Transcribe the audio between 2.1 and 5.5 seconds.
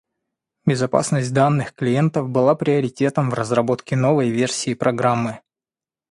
была приоритетом в разработке новой версии программы.